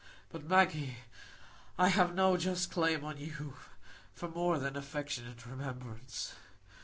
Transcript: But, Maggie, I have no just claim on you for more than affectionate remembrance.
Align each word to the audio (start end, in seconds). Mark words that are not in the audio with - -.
But, 0.31 0.45
Maggie, 0.49 0.95
I 1.77 1.89
have 1.89 2.15
no 2.15 2.35
just 2.35 2.71
claim 2.71 3.03
on 3.05 3.19
you 3.19 3.53
for 4.15 4.27
more 4.27 4.57
than 4.57 4.75
affectionate 4.75 5.45
remembrance. 5.45 6.33